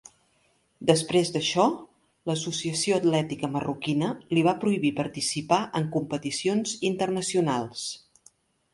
[0.91, 1.65] Després d'això,
[2.31, 7.89] l'associació atlètica marroquina li va prohibir participar en competicions internacionals.